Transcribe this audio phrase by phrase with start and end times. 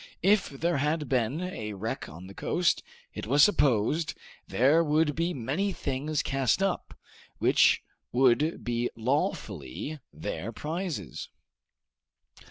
[0.23, 2.81] If there had been a wreck on the coast,
[3.15, 4.15] as was supposed,
[4.47, 6.95] there would be many things cast up,
[7.37, 11.29] which would be lawfully their prizes.